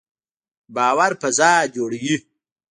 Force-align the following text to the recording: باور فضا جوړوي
باور 0.75 1.11
فضا 1.21 1.51
جوړوي 1.75 2.15